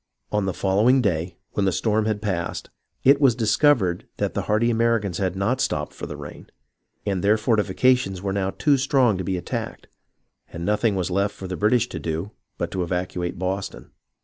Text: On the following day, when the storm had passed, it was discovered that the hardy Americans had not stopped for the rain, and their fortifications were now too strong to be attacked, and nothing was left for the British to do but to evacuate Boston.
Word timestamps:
On 0.31 0.45
the 0.47 0.53
following 0.55 0.99
day, 0.99 1.37
when 1.51 1.65
the 1.67 1.71
storm 1.71 2.05
had 2.07 2.23
passed, 2.23 2.71
it 3.03 3.21
was 3.21 3.35
discovered 3.35 4.07
that 4.17 4.33
the 4.33 4.41
hardy 4.41 4.71
Americans 4.71 5.19
had 5.19 5.35
not 5.35 5.61
stopped 5.61 5.93
for 5.93 6.07
the 6.07 6.17
rain, 6.17 6.47
and 7.05 7.23
their 7.23 7.37
fortifications 7.37 8.19
were 8.19 8.33
now 8.33 8.49
too 8.49 8.77
strong 8.77 9.15
to 9.19 9.23
be 9.23 9.37
attacked, 9.37 9.85
and 10.51 10.65
nothing 10.65 10.95
was 10.95 11.11
left 11.11 11.35
for 11.35 11.47
the 11.47 11.55
British 11.55 11.87
to 11.89 11.99
do 11.99 12.31
but 12.57 12.71
to 12.71 12.81
evacuate 12.81 13.37
Boston. 13.37 13.91